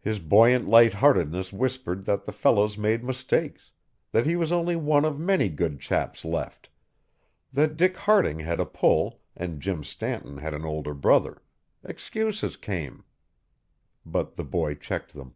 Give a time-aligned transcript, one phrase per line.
[0.00, 3.72] His buoyant lightheartedness whispered that the fellows made mistakes;
[4.10, 6.70] that he was only one of many good chaps left;
[7.52, 11.42] that Dick Harding had a pull and Jim Stanton had an older brother
[11.84, 13.04] excuses came.
[14.06, 15.34] But the boy checked them.